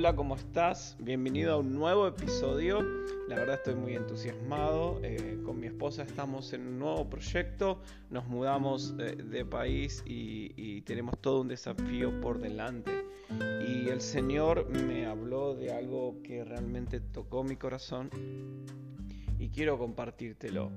Hola, 0.00 0.14
¿cómo 0.14 0.36
estás? 0.36 0.96
Bienvenido 1.00 1.54
a 1.54 1.56
un 1.56 1.74
nuevo 1.74 2.06
episodio. 2.06 2.78
La 3.26 3.34
verdad 3.34 3.56
estoy 3.56 3.74
muy 3.74 3.96
entusiasmado. 3.96 5.00
Eh, 5.02 5.40
con 5.44 5.58
mi 5.58 5.66
esposa 5.66 6.04
estamos 6.04 6.52
en 6.52 6.68
un 6.68 6.78
nuevo 6.78 7.10
proyecto. 7.10 7.80
Nos 8.08 8.24
mudamos 8.28 8.94
eh, 9.00 9.16
de 9.16 9.44
país 9.44 10.04
y, 10.06 10.52
y, 10.54 10.82
tenemos 10.82 11.18
todo 11.20 11.40
un 11.40 11.48
desafío 11.48 12.20
por 12.20 12.38
delante. 12.38 12.92
Y 13.66 13.88
el 13.88 14.00
Señor 14.00 14.70
me 14.70 15.04
habló 15.04 15.56
de 15.56 15.72
algo 15.72 16.22
que 16.22 16.44
realmente 16.44 17.00
tocó 17.00 17.42
mi 17.42 17.56
corazón 17.56 18.08
y 19.36 19.48
quiero 19.48 19.78
compartírtelo. 19.78 20.70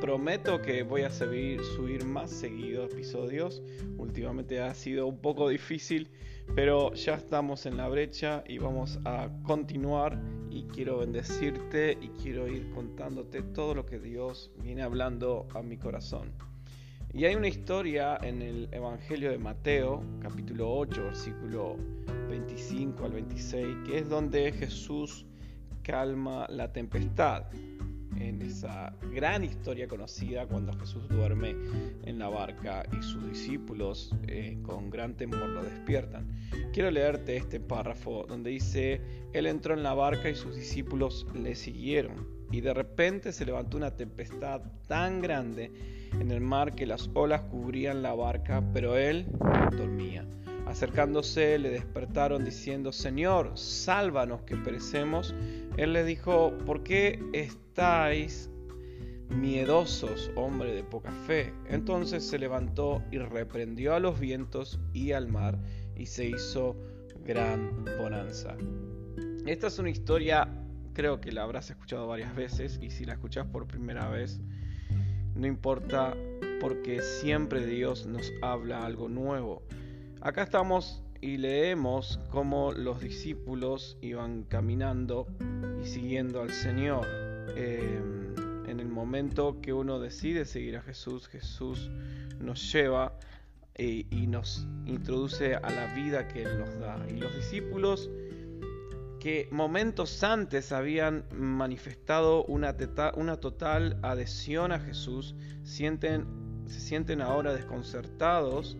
Prometo 0.00 0.62
que 0.62 0.82
voy 0.82 1.02
a 1.02 1.10
subir, 1.10 1.62
subir 1.62 2.06
más 2.06 2.30
seguido 2.30 2.84
episodios. 2.84 3.62
Últimamente 3.98 4.58
ha 4.62 4.72
sido 4.72 5.06
un 5.06 5.18
poco 5.18 5.50
difícil, 5.50 6.08
pero 6.54 6.94
ya 6.94 7.16
estamos 7.16 7.66
en 7.66 7.76
la 7.76 7.86
brecha 7.86 8.42
y 8.48 8.56
vamos 8.56 8.98
a 9.04 9.28
continuar. 9.42 10.18
Y 10.48 10.62
quiero 10.68 11.00
bendecirte 11.00 11.98
y 12.00 12.08
quiero 12.22 12.48
ir 12.48 12.70
contándote 12.70 13.42
todo 13.42 13.74
lo 13.74 13.84
que 13.84 13.98
Dios 13.98 14.50
viene 14.62 14.82
hablando 14.82 15.46
a 15.54 15.60
mi 15.60 15.76
corazón. 15.76 16.32
Y 17.12 17.26
hay 17.26 17.34
una 17.34 17.48
historia 17.48 18.18
en 18.22 18.40
el 18.40 18.68
Evangelio 18.72 19.30
de 19.30 19.38
Mateo, 19.38 20.02
capítulo 20.22 20.72
8, 20.78 21.04
versículo 21.04 21.76
25 22.30 23.04
al 23.04 23.12
26, 23.12 23.66
que 23.84 23.98
es 23.98 24.08
donde 24.08 24.50
Jesús 24.52 25.26
calma 25.82 26.46
la 26.48 26.72
tempestad 26.72 27.44
en 28.20 28.42
esa 28.42 28.94
gran 29.12 29.44
historia 29.44 29.88
conocida 29.88 30.46
cuando 30.46 30.72
Jesús 30.74 31.08
duerme 31.08 31.56
en 32.04 32.18
la 32.18 32.28
barca 32.28 32.84
y 32.92 33.02
sus 33.02 33.28
discípulos 33.28 34.14
eh, 34.28 34.58
con 34.62 34.90
gran 34.90 35.14
temor 35.14 35.48
lo 35.48 35.62
despiertan. 35.62 36.28
Quiero 36.72 36.90
leerte 36.90 37.36
este 37.36 37.60
párrafo 37.60 38.26
donde 38.28 38.50
dice, 38.50 39.00
Él 39.32 39.46
entró 39.46 39.74
en 39.74 39.82
la 39.82 39.94
barca 39.94 40.28
y 40.28 40.34
sus 40.34 40.54
discípulos 40.54 41.26
le 41.34 41.54
siguieron. 41.54 42.28
Y 42.52 42.60
de 42.60 42.74
repente 42.74 43.32
se 43.32 43.46
levantó 43.46 43.76
una 43.76 43.96
tempestad 43.96 44.62
tan 44.88 45.20
grande 45.20 45.72
en 46.18 46.30
el 46.30 46.40
mar 46.40 46.74
que 46.74 46.86
las 46.86 47.08
olas 47.14 47.42
cubrían 47.42 48.02
la 48.02 48.14
barca, 48.14 48.62
pero 48.72 48.96
Él 48.96 49.26
dormía. 49.76 50.26
Acercándose 50.66 51.58
le 51.58 51.70
despertaron 51.70 52.44
diciendo, 52.44 52.92
Señor, 52.92 53.52
sálvanos 53.56 54.42
que 54.42 54.56
perecemos. 54.56 55.34
Él 55.80 55.94
le 55.94 56.04
dijo, 56.04 56.52
¿por 56.66 56.82
qué 56.82 57.18
estáis 57.32 58.50
miedosos, 59.30 60.30
hombre 60.34 60.74
de 60.74 60.84
poca 60.84 61.10
fe? 61.26 61.54
Entonces 61.70 62.22
se 62.22 62.38
levantó 62.38 63.02
y 63.10 63.16
reprendió 63.16 63.94
a 63.94 63.98
los 63.98 64.20
vientos 64.20 64.78
y 64.92 65.12
al 65.12 65.28
mar 65.28 65.58
y 65.96 66.04
se 66.04 66.26
hizo 66.26 66.76
gran 67.24 67.86
bonanza. 67.98 68.58
Esta 69.46 69.68
es 69.68 69.78
una 69.78 69.88
historia, 69.88 70.46
creo 70.92 71.18
que 71.18 71.32
la 71.32 71.44
habrás 71.44 71.70
escuchado 71.70 72.06
varias 72.06 72.36
veces 72.36 72.78
y 72.82 72.90
si 72.90 73.06
la 73.06 73.14
escuchas 73.14 73.46
por 73.46 73.66
primera 73.66 74.06
vez, 74.10 74.38
no 75.34 75.46
importa 75.46 76.14
porque 76.60 77.00
siempre 77.00 77.64
Dios 77.64 78.04
nos 78.04 78.30
habla 78.42 78.84
algo 78.84 79.08
nuevo. 79.08 79.62
Acá 80.20 80.42
estamos 80.42 81.02
y 81.20 81.36
leemos 81.36 82.18
cómo 82.30 82.72
los 82.72 83.00
discípulos 83.00 83.96
iban 84.00 84.44
caminando 84.44 85.26
y 85.82 85.86
siguiendo 85.86 86.42
al 86.42 86.50
Señor. 86.50 87.06
Em, 87.56 88.34
en 88.66 88.80
el 88.80 88.88
momento 88.88 89.60
que 89.60 89.72
uno 89.72 89.98
decide 89.98 90.44
seguir 90.44 90.76
a 90.76 90.82
Jesús, 90.82 91.28
Jesús 91.28 91.90
nos 92.38 92.72
lleva 92.72 93.18
y, 93.76 94.06
y 94.10 94.26
nos 94.26 94.66
introduce 94.86 95.54
a 95.56 95.70
la 95.70 95.92
vida 95.94 96.28
que 96.28 96.42
Él 96.42 96.58
nos 96.58 96.78
da. 96.78 97.04
Y 97.08 97.18
los 97.18 97.34
discípulos 97.34 98.08
que 99.18 99.48
momentos 99.50 100.24
antes 100.24 100.72
habían 100.72 101.24
manifestado 101.32 102.44
una, 102.44 102.74
una 103.16 103.36
total 103.36 103.98
adhesión 104.02 104.72
a 104.72 104.80
Jesús, 104.80 105.34
sienten, 105.62 106.26
se 106.66 106.80
sienten 106.80 107.20
ahora 107.20 107.52
desconcertados 107.52 108.78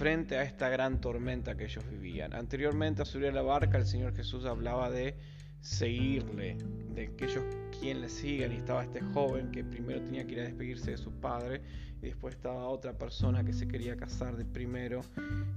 frente 0.00 0.38
a 0.38 0.44
esta 0.44 0.70
gran 0.70 0.98
tormenta 0.98 1.58
que 1.58 1.64
ellos 1.64 1.84
vivían. 1.90 2.32
Anteriormente 2.32 3.02
a 3.02 3.04
subir 3.04 3.26
a 3.28 3.32
la 3.32 3.42
barca 3.42 3.76
el 3.76 3.84
Señor 3.84 4.16
Jesús 4.16 4.46
hablaba 4.46 4.90
de 4.90 5.14
seguirle, 5.60 6.56
de 6.94 7.14
que 7.16 7.26
ellos 7.26 7.44
quien 7.78 8.00
le 8.00 8.08
sigan 8.08 8.50
y 8.50 8.56
estaba 8.56 8.82
este 8.82 9.02
joven 9.02 9.50
que 9.50 9.62
primero 9.62 10.00
tenía 10.00 10.26
que 10.26 10.32
ir 10.32 10.40
a 10.40 10.44
despedirse 10.44 10.92
de 10.92 10.96
su 10.96 11.12
padre 11.12 11.60
y 12.00 12.06
después 12.06 12.34
estaba 12.34 12.66
otra 12.68 12.96
persona 12.96 13.44
que 13.44 13.52
se 13.52 13.68
quería 13.68 13.94
casar 13.98 14.38
de 14.38 14.46
primero 14.46 15.02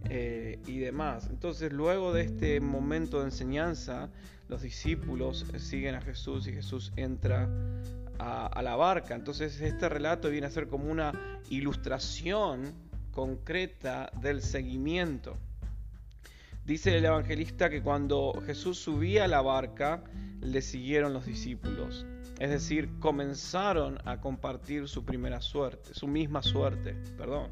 eh, 0.09 0.59
y 0.67 0.77
demás. 0.79 1.29
Entonces 1.29 1.71
luego 1.71 2.11
de 2.11 2.23
este 2.23 2.59
momento 2.59 3.19
de 3.19 3.27
enseñanza 3.27 4.09
los 4.49 4.61
discípulos 4.61 5.45
siguen 5.57 5.95
a 5.95 6.01
Jesús 6.01 6.47
y 6.47 6.51
Jesús 6.51 6.91
entra 6.97 7.47
a, 8.19 8.47
a 8.47 8.61
la 8.61 8.75
barca. 8.75 9.15
Entonces 9.15 9.61
este 9.61 9.87
relato 9.87 10.29
viene 10.29 10.47
a 10.47 10.49
ser 10.49 10.67
como 10.67 10.91
una 10.91 11.13
ilustración 11.49 12.91
concreta 13.13 14.11
del 14.21 14.41
seguimiento. 14.41 15.37
Dice 16.65 16.97
el 16.97 17.05
evangelista 17.05 17.69
que 17.69 17.81
cuando 17.81 18.41
Jesús 18.45 18.77
subía 18.77 19.25
a 19.25 19.27
la 19.27 19.41
barca, 19.41 20.03
le 20.41 20.61
siguieron 20.61 21.13
los 21.13 21.25
discípulos. 21.25 22.05
Es 22.39 22.49
decir, 22.49 22.89
comenzaron 22.99 23.99
a 24.05 24.19
compartir 24.19 24.87
su 24.87 25.05
primera 25.05 25.41
suerte, 25.41 25.93
su 25.93 26.07
misma 26.07 26.41
suerte, 26.41 26.95
perdón. 27.17 27.51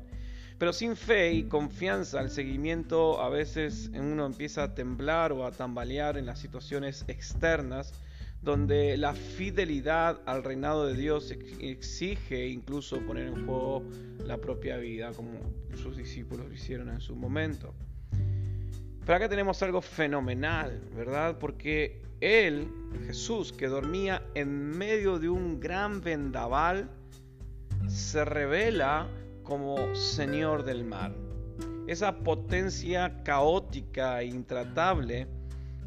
Pero 0.58 0.74
sin 0.74 0.96
fe 0.96 1.34
y 1.34 1.44
confianza, 1.44 2.22
el 2.22 2.30
seguimiento 2.30 3.22
a 3.22 3.30
veces 3.30 3.90
uno 3.94 4.26
empieza 4.26 4.64
a 4.64 4.76
temblar 4.76 5.32
o 5.32 5.46
a 5.46 5.52
tambalear 5.52 6.18
en 6.18 6.26
las 6.26 6.40
situaciones 6.40 7.04
externas 7.08 7.94
donde 8.42 8.98
la 8.98 9.14
fidelidad 9.14 10.20
al 10.26 10.44
reinado 10.44 10.88
de 10.88 10.96
Dios 10.96 11.32
exige 11.60 12.48
incluso 12.48 13.00
poner 13.02 13.28
en 13.28 13.46
juego 13.46 13.84
la 14.32 14.38
propia 14.38 14.78
vida, 14.78 15.12
como 15.12 15.34
sus 15.76 15.98
discípulos 15.98 16.48
lo 16.48 16.54
hicieron 16.54 16.88
en 16.88 17.02
su 17.02 17.18
momento. 17.18 17.74
Pero 19.02 19.16
acá 19.16 19.28
tenemos 19.28 19.62
algo 19.62 19.82
fenomenal, 19.82 20.82
¿verdad? 20.96 21.38
Porque 21.38 22.02
Él, 22.22 22.72
Jesús, 23.06 23.52
que 23.52 23.68
dormía 23.68 24.24
en 24.34 24.78
medio 24.78 25.20
de 25.20 25.28
un 25.28 25.60
gran 25.60 26.00
vendaval, 26.00 26.90
se 27.88 28.24
revela 28.24 29.10
como 29.44 29.94
Señor 29.96 30.64
del 30.64 30.86
mar. 30.86 31.14
Esa 31.88 32.20
potencia 32.20 33.24
caótica 33.24 34.22
e 34.22 34.28
intratable 34.28 35.28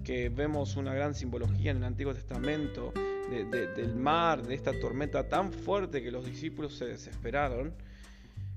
que 0.04 0.28
vemos 0.28 0.76
una 0.76 0.92
gran 0.92 1.14
simbología 1.14 1.70
en 1.70 1.78
el 1.78 1.84
Antiguo 1.84 2.12
Testamento 2.12 2.92
del 3.30 3.96
mar, 3.96 4.42
de 4.42 4.54
esta 4.54 4.78
tormenta 4.78 5.30
tan 5.30 5.50
fuerte 5.50 6.02
que 6.02 6.10
los 6.10 6.26
discípulos 6.26 6.76
se 6.76 6.84
desesperaron, 6.84 7.72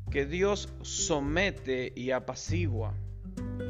que 0.09 0.25
Dios 0.25 0.69
somete 0.81 1.91
y 1.95 2.11
apacigua. 2.11 2.93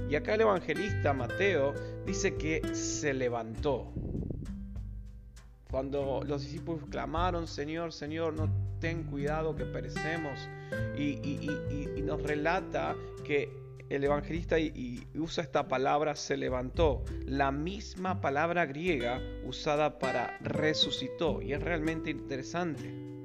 Y 0.09 0.15
acá 0.15 0.35
el 0.35 0.41
evangelista 0.41 1.13
Mateo 1.13 1.73
dice 2.05 2.35
que 2.35 2.61
se 2.73 3.13
levantó. 3.13 3.91
Cuando 5.69 6.21
los 6.25 6.43
discípulos 6.43 6.83
clamaron, 6.89 7.47
Señor, 7.47 7.91
Señor, 7.91 8.33
no 8.33 8.49
ten 8.79 9.03
cuidado 9.03 9.55
que 9.55 9.65
perecemos. 9.65 10.39
Y, 10.97 11.19
y 11.95 12.01
nos 12.01 12.21
relata 12.21 12.95
que 13.25 13.67
el 13.89 14.03
evangelista 14.03 14.59
y, 14.59 15.07
usa 15.15 15.43
esta 15.43 15.67
palabra 15.67 16.15
se 16.15 16.37
levantó, 16.37 17.03
la 17.25 17.51
misma 17.51 18.21
palabra 18.21 18.65
griega 18.65 19.21
usada 19.45 19.99
para 19.99 20.37
resucitó, 20.41 21.41
y 21.41 21.53
es 21.53 21.61
realmente 21.61 22.09
interesante. 22.09 23.16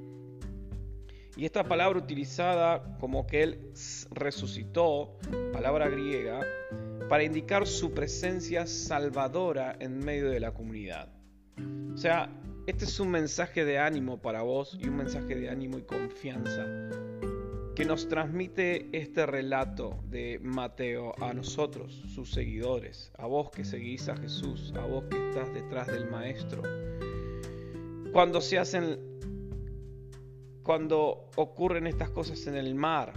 Y 1.35 1.45
esta 1.45 1.63
palabra 1.63 1.99
utilizada 1.99 2.97
como 2.99 3.25
que 3.25 3.43
él 3.43 3.71
resucitó, 4.11 5.17
palabra 5.51 5.89
griega, 5.89 6.41
para 7.09 7.23
indicar 7.23 7.67
su 7.67 7.93
presencia 7.93 8.67
salvadora 8.67 9.75
en 9.79 9.99
medio 9.99 10.29
de 10.29 10.39
la 10.39 10.53
comunidad. 10.53 11.09
O 11.93 11.97
sea, 11.97 12.29
este 12.67 12.85
es 12.85 12.99
un 12.99 13.09
mensaje 13.09 13.65
de 13.65 13.79
ánimo 13.79 14.21
para 14.21 14.41
vos 14.41 14.77
y 14.79 14.87
un 14.87 14.97
mensaje 14.97 15.35
de 15.35 15.49
ánimo 15.49 15.77
y 15.79 15.83
confianza 15.83 16.65
que 17.75 17.85
nos 17.85 18.07
transmite 18.07 18.87
este 18.91 19.25
relato 19.25 19.99
de 20.09 20.39
Mateo 20.41 21.13
a 21.19 21.33
nosotros, 21.33 22.03
sus 22.13 22.31
seguidores, 22.31 23.11
a 23.17 23.25
vos 23.25 23.49
que 23.49 23.65
seguís 23.65 24.07
a 24.09 24.15
Jesús, 24.15 24.71
a 24.75 24.85
vos 24.85 25.05
que 25.09 25.29
estás 25.29 25.51
detrás 25.53 25.87
del 25.87 26.09
Maestro. 26.09 26.61
Cuando 28.11 28.41
se 28.41 28.59
hacen, 28.59 29.12
cuando 30.63 31.29
ocurren 31.35 31.87
estas 31.87 32.09
cosas 32.09 32.47
en 32.47 32.55
el 32.55 32.73
mar, 32.73 33.13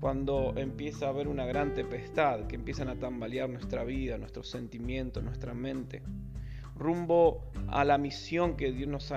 cuando 0.00 0.54
empieza 0.56 1.06
a 1.06 1.08
haber 1.10 1.28
una 1.28 1.44
gran 1.44 1.74
tempestad, 1.74 2.46
que 2.46 2.56
empiezan 2.56 2.88
a 2.88 2.96
tambalear 2.96 3.48
nuestra 3.48 3.84
vida, 3.84 4.18
nuestros 4.18 4.48
sentimientos, 4.48 5.22
nuestra 5.22 5.54
mente, 5.54 6.02
rumbo 6.76 7.50
a 7.68 7.84
la 7.84 7.98
misión 7.98 8.56
que 8.56 8.72
Dios 8.72 8.88
nos, 8.88 9.12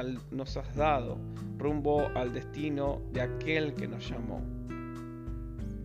ha, 0.58 0.62
dado, 0.76 1.18
rumbo 1.58 2.08
al 2.16 2.34
destino 2.34 3.02
de 3.14 3.22
aquel 3.22 3.74
que 3.74 3.88
nos 3.88 4.10
llamó. 4.10 4.42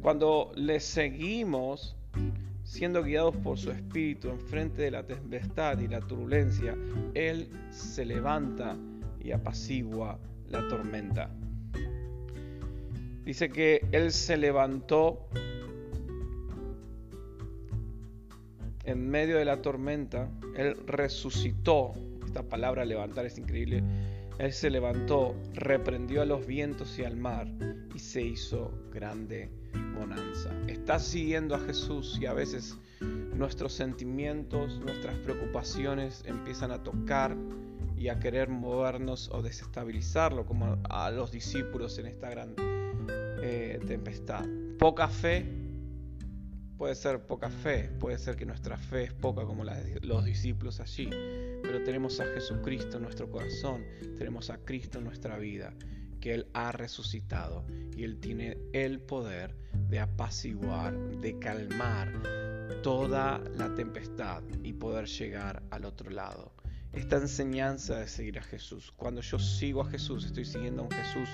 Cuando 0.02 0.50
le 0.56 0.80
seguimos, 0.80 1.96
siendo 2.64 3.04
guiados 3.04 3.36
por 3.36 3.58
su 3.58 3.70
espíritu 3.70 4.28
en 4.28 4.40
frente 4.40 4.82
de 4.82 4.90
la 4.90 5.06
tempestad 5.06 5.78
y 5.78 5.86
la 5.86 6.00
turbulencia, 6.00 6.76
Él 7.14 7.48
se 7.70 8.04
levanta 8.04 8.76
y 9.20 9.30
apacigua 9.30 10.18
la 10.52 10.68
tormenta. 10.68 11.30
Dice 13.24 13.50
que 13.50 13.86
Él 13.92 14.12
se 14.12 14.36
levantó 14.36 15.26
en 18.84 19.08
medio 19.08 19.38
de 19.38 19.44
la 19.44 19.62
tormenta, 19.62 20.28
Él 20.56 20.76
resucitó. 20.86 21.92
Esta 22.26 22.42
palabra 22.42 22.84
levantar 22.84 23.26
es 23.26 23.38
increíble. 23.38 23.82
Él 24.38 24.52
se 24.52 24.70
levantó, 24.70 25.34
reprendió 25.54 26.22
a 26.22 26.24
los 26.24 26.46
vientos 26.46 26.98
y 26.98 27.04
al 27.04 27.16
mar 27.16 27.48
y 27.94 27.98
se 27.98 28.22
hizo 28.22 28.72
grande 28.92 29.50
bonanza. 29.94 30.50
Estás 30.66 31.06
siguiendo 31.06 31.54
a 31.54 31.60
Jesús 31.60 32.18
y 32.20 32.26
a 32.26 32.32
veces 32.32 32.76
nuestros 33.34 33.72
sentimientos, 33.72 34.80
nuestras 34.80 35.16
preocupaciones 35.18 36.24
empiezan 36.26 36.70
a 36.70 36.82
tocar 36.82 37.36
y 38.02 38.08
a 38.08 38.18
querer 38.18 38.48
movernos 38.48 39.30
o 39.32 39.42
desestabilizarlo 39.42 40.44
como 40.44 40.76
a 40.90 41.08
los 41.12 41.30
discípulos 41.30 41.96
en 41.98 42.06
esta 42.06 42.30
gran 42.30 42.56
eh, 43.40 43.78
tempestad. 43.86 44.44
Poca 44.76 45.06
fe 45.06 45.46
puede 46.76 46.96
ser 46.96 47.20
poca 47.28 47.48
fe, 47.48 47.92
puede 48.00 48.18
ser 48.18 48.34
que 48.34 48.44
nuestra 48.44 48.76
fe 48.76 49.04
es 49.04 49.12
poca 49.12 49.44
como 49.44 49.62
la 49.62 49.80
de 49.80 50.00
los 50.00 50.24
discípulos 50.24 50.80
allí, 50.80 51.10
pero 51.62 51.84
tenemos 51.84 52.18
a 52.18 52.24
Jesucristo 52.24 52.96
en 52.96 53.04
nuestro 53.04 53.30
corazón, 53.30 53.84
tenemos 54.18 54.50
a 54.50 54.58
Cristo 54.58 54.98
en 54.98 55.04
nuestra 55.04 55.38
vida, 55.38 55.72
que 56.20 56.34
Él 56.34 56.48
ha 56.54 56.72
resucitado 56.72 57.64
y 57.96 58.02
Él 58.02 58.18
tiene 58.18 58.58
el 58.72 58.98
poder 58.98 59.54
de 59.88 60.00
apaciguar, 60.00 60.98
de 61.20 61.38
calmar 61.38 62.20
toda 62.82 63.38
la 63.56 63.72
tempestad 63.76 64.42
y 64.64 64.72
poder 64.72 65.06
llegar 65.06 65.62
al 65.70 65.84
otro 65.84 66.10
lado 66.10 66.61
esta 66.92 67.16
enseñanza 67.16 67.98
de 67.98 68.08
seguir 68.08 68.38
a 68.38 68.42
Jesús. 68.42 68.92
Cuando 68.96 69.20
yo 69.20 69.38
sigo 69.38 69.80
a 69.80 69.90
Jesús, 69.90 70.24
estoy 70.24 70.44
siguiendo 70.44 70.82
a 70.82 70.84
un 70.84 70.90
Jesús 70.90 71.28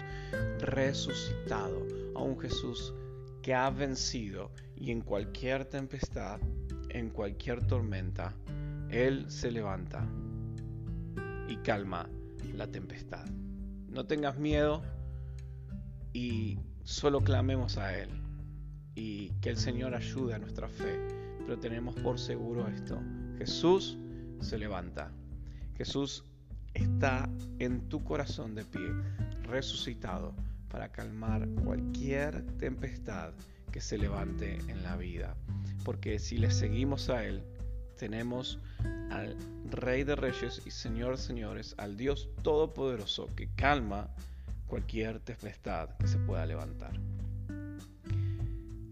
resucitado, 0.61 1.87
a 2.15 2.23
un 2.23 2.39
Jesús 2.39 2.95
que 3.43 3.55
ha 3.55 3.69
vencido 3.71 4.51
y 4.77 4.93
en 4.93 5.01
cualquier 5.01 5.65
tempestad, 5.65 6.41
en 6.91 7.11
cualquier 7.11 7.67
tormenta, 7.67 8.35
Él 8.91 9.31
se 9.31 9.51
levanta 9.51 10.07
y 11.49 11.57
calma 11.59 12.09
la 12.55 12.67
tempestad. 12.67 13.27
No 13.89 14.07
tengas 14.07 14.39
miedo 14.39 14.83
y 16.13 16.59
solo 16.85 17.21
clamemos 17.21 17.79
a 17.79 17.99
Él 17.99 18.11
y 18.95 19.31
que 19.41 19.51
el 19.51 19.57
Señor 19.57 19.95
ayude 19.95 20.35
a 20.35 20.39
nuestra 20.39 20.69
fe. 20.69 20.99
Pero 21.41 21.59
tenemos 21.59 21.95
por 21.97 22.19
seguro 22.19 22.69
esto, 22.69 23.01
Jesús 23.39 23.97
se 24.41 24.59
levanta. 24.59 25.11
Jesús 25.79 26.25
está 26.75 27.31
en 27.61 27.89
tu 27.89 28.03
corazón 28.03 28.57
de 28.57 28.65
pie, 28.65 28.91
resucitado, 29.43 30.35
para 30.69 30.91
calmar 30.91 31.49
cualquier 31.65 32.43
tempestad 32.59 33.33
que 33.71 33.81
se 33.81 33.97
levante 33.97 34.59
en 34.67 34.83
la 34.83 34.97
vida. 34.97 35.37
Porque 35.85 36.19
si 36.19 36.37
le 36.37 36.51
seguimos 36.51 37.09
a 37.11 37.25
Él, 37.25 37.45
tenemos 37.97 38.59
al 39.11 39.37
Rey 39.71 40.03
de 40.03 40.17
Reyes 40.17 40.63
y 40.67 40.73
Señor 40.73 41.17
de 41.17 41.23
Señores, 41.23 41.77
al 41.79 41.97
Dios 41.97 42.29
Todopoderoso 42.43 43.29
que 43.37 43.49
calma 43.55 44.11
cualquier 44.67 45.21
tempestad 45.21 45.91
que 45.99 46.09
se 46.09 46.19
pueda 46.19 46.45
levantar. 46.45 46.93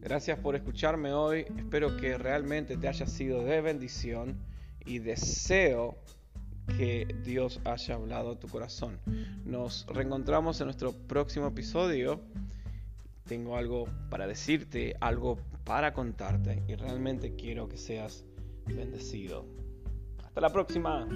Gracias 0.01 0.39
por 0.39 0.55
escucharme 0.55 1.13
hoy, 1.13 1.47
espero 1.59 1.97
que 1.97 2.17
realmente 2.17 2.77
te 2.77 2.87
haya 2.87 3.09
sido 3.09 3.43
de 3.43 3.61
bendición 3.61 4.37
y 4.85 5.01
deseo 5.01 5.99
que 6.67 7.07
Dios 7.25 7.61
haya 7.65 7.95
hablado 7.95 8.33
a 8.33 8.39
tu 8.39 8.49
corazón. 8.49 8.99
Nos 9.45 9.87
reencontramos 9.87 10.61
en 10.61 10.67
nuestro 10.67 10.93
próximo 10.93 11.47
episodio. 11.49 12.21
Tengo 13.27 13.57
algo 13.57 13.89
para 14.11 14.27
decirte, 14.27 14.95
algo 15.01 15.39
para 15.65 15.93
contarte 15.93 16.63
y 16.69 16.75
realmente 16.75 17.35
quiero 17.35 17.69
que 17.69 17.77
seas 17.77 18.25
bendecido. 18.67 19.47
Hasta 20.25 20.41
la 20.41 20.51
próxima. 20.51 21.07